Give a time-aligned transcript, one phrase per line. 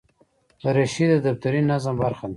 [0.63, 2.29] دریشي د دفتري نظم برخه ده.